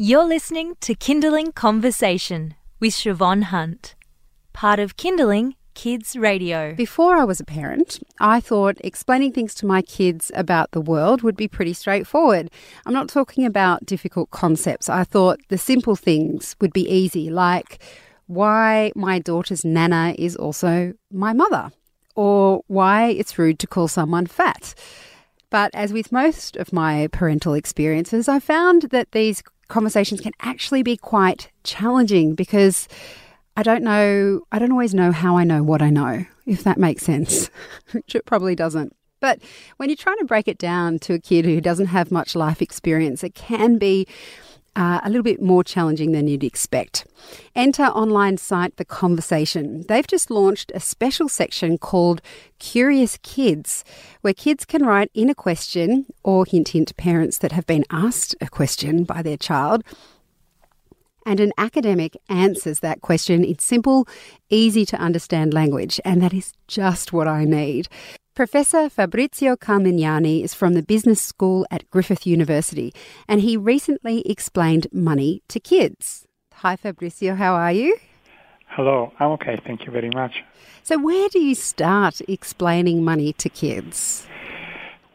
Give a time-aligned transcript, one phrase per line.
[0.00, 3.96] You're listening to Kinderling Conversation with Siobhan Hunt,
[4.52, 6.72] part of Kinderling Kids Radio.
[6.76, 11.22] Before I was a parent, I thought explaining things to my kids about the world
[11.22, 12.48] would be pretty straightforward.
[12.86, 14.88] I'm not talking about difficult concepts.
[14.88, 17.82] I thought the simple things would be easy, like
[18.28, 21.72] why my daughter's nana is also my mother,
[22.14, 24.76] or why it's rude to call someone fat.
[25.50, 30.82] But as with most of my parental experiences, I found that these conversations can actually
[30.82, 32.88] be quite challenging because
[33.56, 36.78] I don't know, I don't always know how I know what I know, if that
[36.78, 37.50] makes sense,
[37.92, 38.94] which it probably doesn't.
[39.20, 39.40] But
[39.78, 42.62] when you're trying to break it down to a kid who doesn't have much life
[42.62, 44.06] experience, it can be
[44.78, 47.04] uh, a little bit more challenging than you'd expect.
[47.56, 49.84] Enter online site The Conversation.
[49.88, 52.22] They've just launched a special section called
[52.60, 53.84] Curious Kids,
[54.20, 58.36] where kids can write in a question or hint hint parents that have been asked
[58.40, 59.82] a question by their child.
[61.26, 64.06] And an academic answers that question in simple,
[64.48, 67.88] easy to understand language, and that is just what I need.
[68.38, 72.94] Professor Fabrizio Carmignani is from the business school at Griffith University,
[73.26, 76.24] and he recently explained money to kids.
[76.54, 77.96] Hi, Fabrizio, how are you?
[78.68, 80.44] Hello, I'm okay, thank you very much.
[80.84, 84.24] So, where do you start explaining money to kids?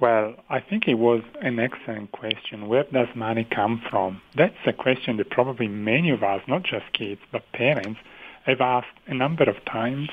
[0.02, 2.68] Well, I think it was an excellent question.
[2.68, 4.22] Where does money come from?
[4.36, 8.02] That's a question that probably many of us, not just kids, but parents,
[8.46, 10.10] have asked a number of times.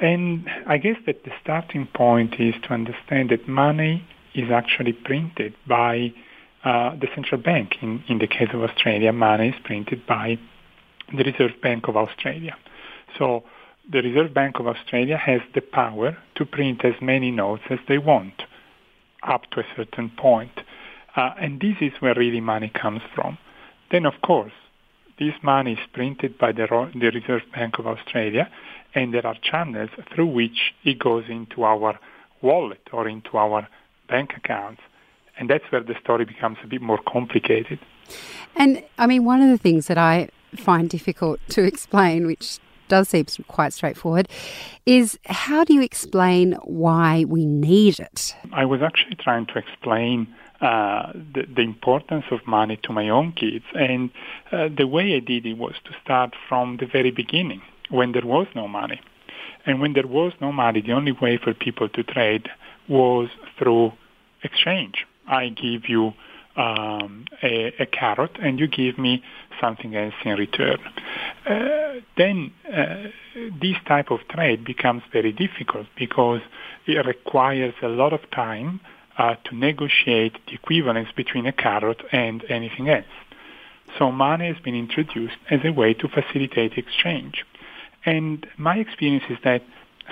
[0.00, 5.54] And I guess that the starting point is to understand that money is actually printed
[5.66, 6.12] by
[6.64, 7.76] uh, the central bank.
[7.80, 10.38] In, in the case of Australia, money is printed by
[11.16, 12.56] the Reserve Bank of Australia.
[13.16, 13.44] So
[13.90, 17.98] the Reserve Bank of Australia has the power to print as many notes as they
[17.98, 18.42] want
[19.22, 20.60] up to a certain point.
[21.14, 23.38] Uh, and this is where really money comes from.
[23.90, 24.52] Then, of course,
[25.18, 28.50] this money is printed by the, the Reserve Bank of Australia
[28.94, 31.98] and there are channels through which it goes into our
[32.42, 33.68] wallet or into our
[34.08, 34.80] bank accounts.
[35.38, 37.78] And that's where the story becomes a bit more complicated.
[38.56, 43.08] And I mean, one of the things that I find difficult to explain, which does
[43.08, 44.28] seem quite straightforward,
[44.86, 48.34] is how do you explain why we need it?
[48.52, 53.32] I was actually trying to explain uh, the, the, importance of money to my own
[53.32, 54.10] kids, and
[54.52, 58.24] uh, the way I did it was to start from the very beginning when there
[58.24, 59.00] was no money.
[59.66, 62.48] And when there was no money, the only way for people to trade
[62.88, 63.28] was
[63.58, 63.92] through
[64.42, 65.04] exchange.
[65.26, 66.14] I give you
[66.56, 69.22] um, a, a, carrot and you give me
[69.60, 70.78] something else in return.
[71.46, 73.08] Uh, then uh,
[73.60, 76.40] this type of trade becomes very difficult because
[76.86, 78.80] it requires a lot of time
[79.18, 83.04] uh, to negotiate the equivalence between a carrot and anything else.
[83.98, 87.44] So money has been introduced as a way to facilitate exchange.
[88.04, 89.62] And my experience is that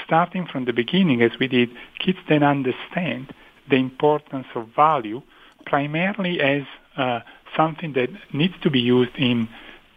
[0.05, 3.33] starting from the beginning, as we did, kids then understand
[3.69, 5.23] the importance of value
[5.65, 6.63] primarily as
[6.97, 7.21] uh,
[7.57, 9.49] something that needs to be used in,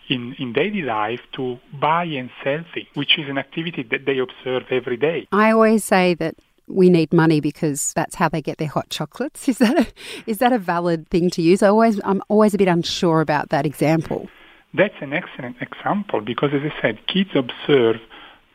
[0.07, 4.19] in, in daily life to buy and sell things, which is an activity that they
[4.19, 5.27] observe every day.
[5.31, 6.35] I always say that
[6.67, 9.47] we need money because that's how they get their hot chocolates.
[9.49, 9.87] Is that a,
[10.29, 11.63] is that a valid thing to use?
[11.63, 14.29] I always, I'm always a bit unsure about that example.
[14.73, 17.97] That's an excellent example because, as I said, kids observe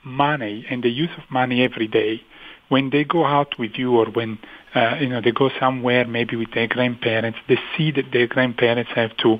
[0.04, 2.22] money and the use of money every day.
[2.68, 4.38] When they go out with you or when
[4.74, 8.90] uh, you know they go somewhere, maybe with their grandparents, they see that their grandparents
[8.94, 9.38] have to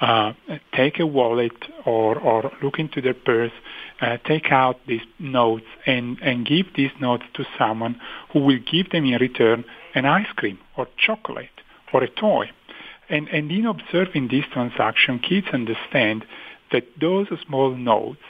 [0.00, 0.32] uh,
[0.74, 1.52] take a wallet
[1.86, 3.52] or, or look into their purse,
[4.00, 8.00] uh, take out these notes and, and give these notes to someone
[8.32, 11.48] who will give them in return an ice cream or chocolate
[11.92, 12.50] or a toy.
[13.08, 16.24] And, and in observing this transaction, kids understand
[16.72, 18.20] that those small notes,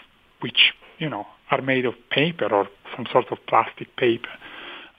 [0.41, 4.29] which, you know, are made of paper or some sort of plastic paper,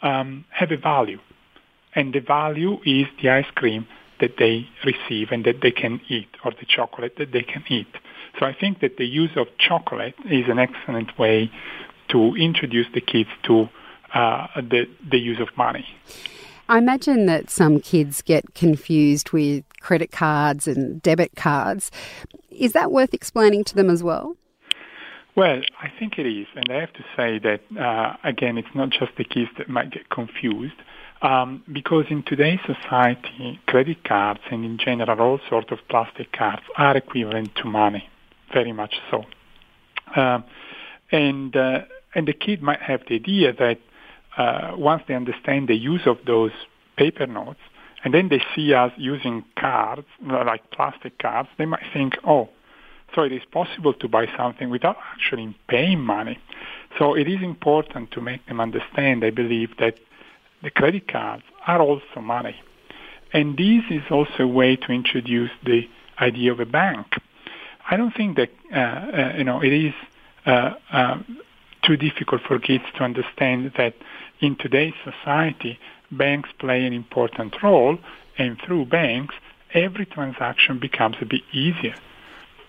[0.01, 1.19] um, have a value.
[1.95, 3.87] And the value is the ice cream
[4.19, 7.87] that they receive and that they can eat, or the chocolate that they can eat.
[8.39, 11.51] So I think that the use of chocolate is an excellent way
[12.09, 13.69] to introduce the kids to
[14.13, 15.85] uh, the, the use of money.
[16.67, 21.91] I imagine that some kids get confused with credit cards and debit cards.
[22.49, 24.35] Is that worth explaining to them as well?
[25.35, 26.47] Well, I think it is.
[26.55, 29.91] And I have to say that, uh, again, it's not just the kids that might
[29.91, 30.75] get confused.
[31.25, 36.61] Um, because in today's society, credit cards and in general all sorts of plastic cards
[36.77, 38.07] are equivalent to money,
[38.53, 39.23] very much so.
[40.15, 40.43] Um,
[41.11, 41.79] and uh,
[42.13, 43.79] and the kid might have the idea that
[44.37, 46.51] uh, once they understand the use of those
[46.95, 47.59] paper notes
[48.03, 52.49] and then they see us using cards, like plastic cards, they might think, oh,
[53.15, 56.37] so it is possible to buy something without actually paying money.
[56.99, 59.97] So it is important to make them understand, I believe, that
[60.65, 62.55] the credit cards are also money.
[63.31, 65.87] And this is also a way to introduce the
[66.19, 67.05] idea of a bank.
[67.89, 69.93] I don't think that, uh, uh, you know, it is
[70.45, 71.19] uh, uh
[71.83, 73.93] too difficult for kids to understand that
[74.39, 75.77] in today's society,
[76.11, 77.99] banks play an important role,
[78.39, 79.35] and through banks,
[79.71, 81.95] every transaction becomes a bit easier.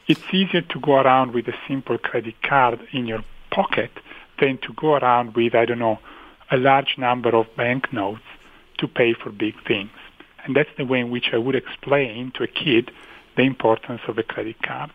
[0.07, 3.93] It's easier to go around with a simple credit card in your pocket
[4.39, 5.99] than to go around with, I don't know,
[6.51, 8.23] a large number of banknotes
[8.79, 9.91] to pay for big things.
[10.45, 12.91] And that's the way in which I would explain to a kid
[13.37, 14.93] the importance of a credit card.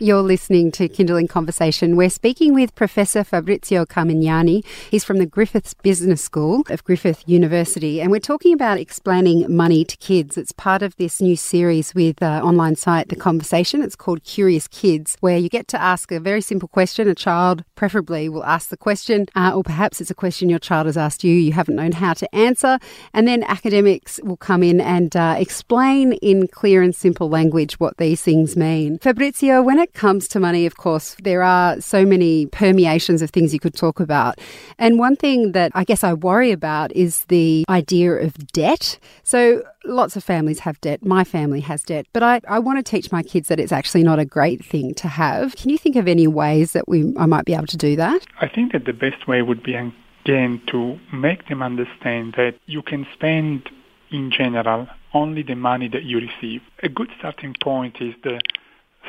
[0.00, 1.96] You're listening to Kinderling Conversation.
[1.96, 4.64] We're speaking with Professor Fabrizio Carmignani.
[4.90, 9.84] He's from the Griffiths Business School of Griffith University, and we're talking about explaining money
[9.84, 10.36] to kids.
[10.36, 13.82] It's part of this new series with uh, online site The Conversation.
[13.82, 17.06] It's called Curious Kids, where you get to ask a very simple question.
[17.06, 20.86] A child, preferably, will ask the question, uh, or perhaps it's a question your child
[20.86, 22.80] has asked you, you haven't known how to answer,
[23.12, 27.96] and then academics will come in and uh, explain in clear and simple language what
[27.98, 28.98] these things mean.
[28.98, 33.52] Fabrizio, when it comes to money, of course, there are so many permeations of things
[33.52, 34.38] you could talk about.
[34.78, 38.98] And one thing that I guess I worry about is the idea of debt.
[39.22, 41.04] So lots of families have debt.
[41.04, 42.06] My family has debt.
[42.12, 44.94] But I, I want to teach my kids that it's actually not a great thing
[44.94, 45.56] to have.
[45.56, 48.24] Can you think of any ways that we I might be able to do that?
[48.40, 52.82] I think that the best way would be again to make them understand that you
[52.82, 53.68] can spend
[54.10, 56.62] in general only the money that you receive.
[56.82, 58.40] A good starting point is the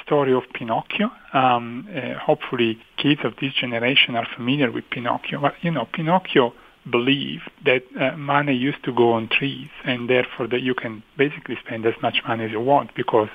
[0.03, 1.11] story of Pinocchio.
[1.33, 5.41] Um, uh, hopefully, kids of this generation are familiar with Pinocchio.
[5.41, 6.53] But you know, Pinocchio
[6.89, 11.57] believed that uh, money used to go on trees, and therefore that you can basically
[11.65, 13.29] spend as much money as you want because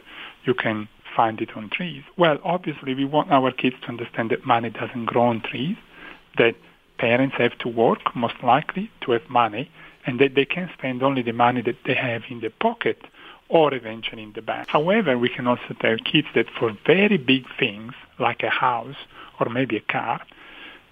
[0.45, 2.03] you can find it on trees.
[2.17, 5.77] Well, obviously, we want our kids to understand that money doesn't grow on trees,
[6.39, 6.55] that
[6.99, 9.71] parents have to work most likely to have money,
[10.07, 12.99] and that they can spend only the money that they have in their pocket
[13.51, 14.69] or eventually in the bank.
[14.69, 18.97] However, we can also tell kids that for very big things, like a house
[19.39, 20.21] or maybe a car,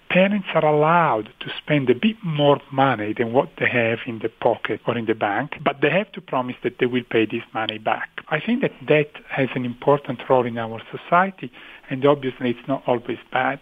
[0.09, 4.29] parents are allowed to spend a bit more money than what they have in the
[4.29, 7.43] pocket or in the bank, but they have to promise that they will pay this
[7.53, 8.09] money back.
[8.29, 11.51] I think that debt has an important role in our society,
[11.89, 13.59] and obviously it's not always bad.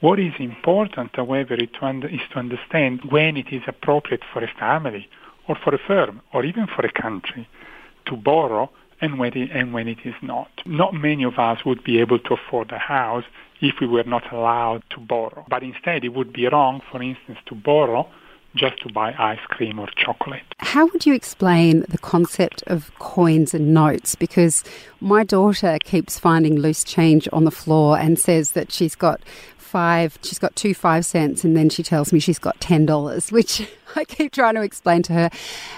[0.00, 4.52] What is important, however, is to, is to understand when it is appropriate for a
[4.58, 5.08] family
[5.48, 7.48] or for a firm or even for a country
[8.06, 8.70] to borrow
[9.00, 10.50] and when, it, and when it is not.
[10.64, 13.24] Not many of us would be able to afford a house
[13.60, 15.44] if we were not allowed to borrow.
[15.48, 18.08] But instead, it would be wrong, for instance, to borrow
[18.54, 20.42] just to buy ice cream or chocolate.
[20.58, 24.14] How would you explain the concept of coins and notes?
[24.14, 24.64] Because
[25.00, 29.20] my daughter keeps finding loose change on the floor and says that she's got
[29.66, 33.30] five, she's got two five cents, and then she tells me she's got ten dollars,
[33.36, 35.30] which I keep trying to explain to her.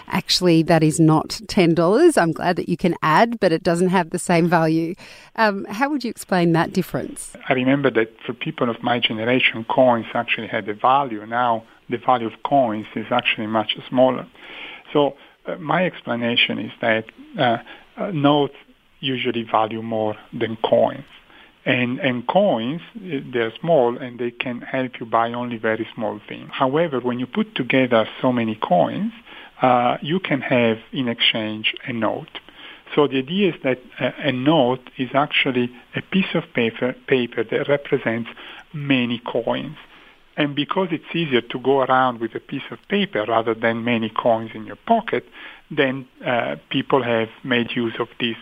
[0.06, 2.17] Actually, that is not ten dollars.
[2.17, 4.94] I'm glad that you can add, but it doesn't have the same value.
[5.37, 7.35] Um, how would you explain that difference?
[7.49, 11.25] I remember that for people of my generation, coins actually had a value.
[11.26, 14.26] Now the value of coins is actually much smaller.
[14.93, 17.05] So uh, my explanation is that
[17.38, 17.58] uh,
[17.96, 18.55] uh, notes
[19.00, 21.05] usually value more than coins.
[21.68, 26.48] And, and coins, they're small and they can help you buy only very small things.
[26.50, 29.12] However, when you put together so many coins,
[29.60, 32.40] uh, you can have in exchange a note.
[32.94, 37.44] So the idea is that a, a note is actually a piece of paper, paper
[37.44, 38.30] that represents
[38.72, 39.76] many coins.
[40.38, 44.08] And because it's easier to go around with a piece of paper rather than many
[44.08, 45.26] coins in your pocket,
[45.70, 48.37] then uh, people have made use of these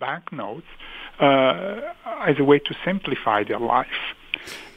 [0.00, 3.86] banknotes uh, as a way to simplify their life.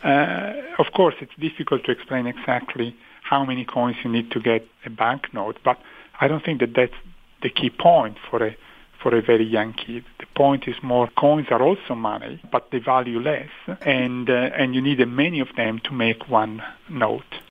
[0.03, 4.65] Uh, of course, it's difficult to explain exactly how many coins you need to get
[4.85, 5.77] a banknote, but
[6.21, 6.93] I don't think that that's
[7.41, 8.55] the key point for a
[9.01, 10.03] for a very young kid.
[10.19, 13.49] The point is more coins are also money, but they value less,
[13.81, 17.46] and uh, and you need many of them to make one note.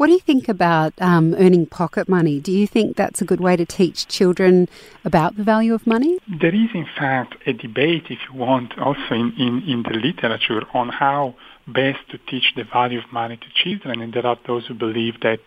[0.00, 2.40] What do you think about um, earning pocket money?
[2.40, 4.66] Do you think that's a good way to teach children
[5.04, 6.18] about the value of money?
[6.26, 10.62] There is, in fact, a debate, if you want, also in, in, in the literature
[10.72, 11.34] on how
[11.68, 14.00] best to teach the value of money to children.
[14.00, 15.40] And there are those who believe that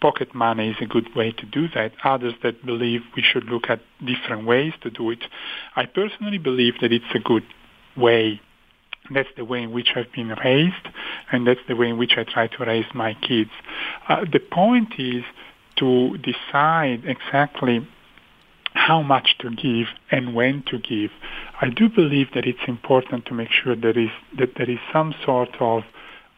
[0.00, 1.92] pocket money is a good way to do that.
[2.02, 5.22] Others that believe we should look at different ways to do it.
[5.76, 7.44] I personally believe that it's a good
[7.96, 8.40] way
[9.10, 10.88] that's the way in which I've been raised,
[11.32, 13.50] and that's the way in which I try to raise my kids.
[14.08, 15.24] Uh, the point is
[15.76, 17.86] to decide exactly
[18.74, 21.10] how much to give and when to give,
[21.60, 25.14] I do believe that it's important to make sure there is, that there is some
[25.24, 25.82] sort of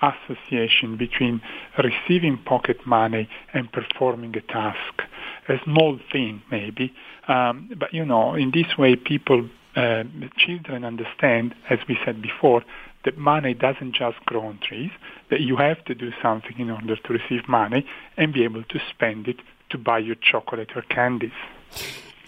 [0.02, 1.40] association between
[1.78, 5.02] receiving pocket money and performing a task.
[5.48, 6.92] A small thing, maybe,
[7.28, 10.04] um, but you know, in this way, people, uh,
[10.36, 12.62] children understand, as we said before,
[13.04, 14.90] that money doesn't just grow on trees,
[15.30, 17.86] that you have to do something in order to receive money
[18.16, 21.32] and be able to spend it to buy your chocolate or candies.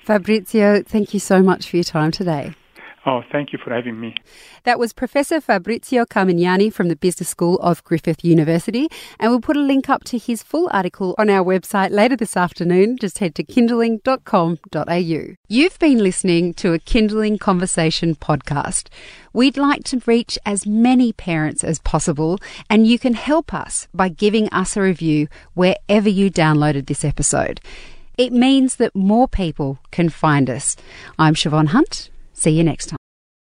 [0.05, 2.55] Fabrizio, thank you so much for your time today.
[3.07, 4.15] Oh, thank you for having me.
[4.63, 8.89] That was Professor Fabrizio Carmignani from the Business School of Griffith University.
[9.21, 12.35] And we'll put a link up to his full article on our website later this
[12.35, 12.97] afternoon.
[12.97, 15.35] Just head to kinderling.com.au.
[15.49, 18.89] You've been listening to a Kinderling Conversation podcast.
[19.35, 22.39] We'd like to reach as many parents as possible,
[22.71, 27.61] and you can help us by giving us a review wherever you downloaded this episode.
[28.17, 30.77] It means that more people can find us.
[31.19, 32.09] I'm Siobhan Hunt.
[32.35, 33.04] See you next time.